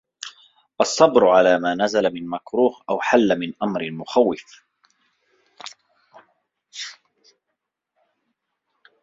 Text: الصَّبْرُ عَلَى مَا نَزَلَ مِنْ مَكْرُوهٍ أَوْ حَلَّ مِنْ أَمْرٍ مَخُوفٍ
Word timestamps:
الصَّبْرُ 0.81 1.27
عَلَى 1.29 1.59
مَا 1.59 1.75
نَزَلَ 1.75 2.13
مِنْ 2.13 2.29
مَكْرُوهٍ 2.29 2.83
أَوْ 2.89 2.99
حَلَّ 3.01 3.39
مِنْ 3.39 3.53
أَمْرٍ 3.63 3.91
مَخُوفٍ 3.91 4.63